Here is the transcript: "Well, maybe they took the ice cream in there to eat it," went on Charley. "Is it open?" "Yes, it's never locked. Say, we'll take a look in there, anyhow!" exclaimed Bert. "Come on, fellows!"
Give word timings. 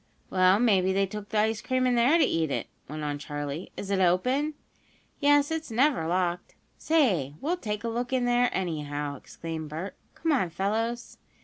"Well, 0.31 0.57
maybe 0.59 0.93
they 0.93 1.05
took 1.05 1.29
the 1.29 1.37
ice 1.37 1.61
cream 1.61 1.85
in 1.85 1.93
there 1.93 2.17
to 2.17 2.23
eat 2.25 2.49
it," 2.49 2.65
went 2.89 3.03
on 3.03 3.19
Charley. 3.19 3.71
"Is 3.77 3.91
it 3.91 3.99
open?" 3.99 4.55
"Yes, 5.19 5.51
it's 5.51 5.69
never 5.69 6.07
locked. 6.07 6.55
Say, 6.79 7.35
we'll 7.39 7.55
take 7.57 7.83
a 7.83 7.87
look 7.87 8.11
in 8.11 8.25
there, 8.25 8.49
anyhow!" 8.51 9.15
exclaimed 9.17 9.69
Bert. 9.69 9.95
"Come 10.15 10.31
on, 10.31 10.49
fellows!" 10.49 11.19